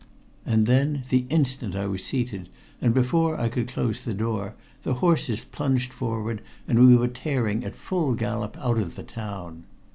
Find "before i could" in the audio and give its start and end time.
2.91-3.67